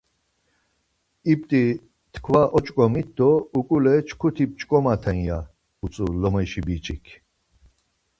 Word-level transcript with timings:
İpti 1.31 1.63
tkva 2.13 2.43
oç̌ǩomit 2.57 3.09
do 3.17 3.29
uǩule 3.57 3.95
çkuti 4.07 4.45
p̌ç̌ǩomaten 4.51 5.17
ya 5.27 5.39
utzu 5.83 6.05
lomeşi 6.21 6.61
biç̌ik. 6.65 7.05